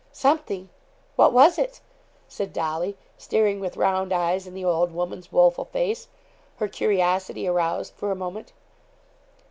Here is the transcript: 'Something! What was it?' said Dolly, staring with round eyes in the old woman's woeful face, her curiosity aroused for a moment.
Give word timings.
'Something! 0.11 0.67
What 1.15 1.31
was 1.31 1.59
it?' 1.59 1.79
said 2.27 2.53
Dolly, 2.53 2.97
staring 3.19 3.59
with 3.59 3.77
round 3.77 4.11
eyes 4.11 4.47
in 4.47 4.55
the 4.55 4.65
old 4.65 4.91
woman's 4.91 5.31
woeful 5.31 5.65
face, 5.65 6.07
her 6.55 6.67
curiosity 6.67 7.47
aroused 7.47 7.93
for 7.93 8.09
a 8.09 8.15
moment. 8.15 8.51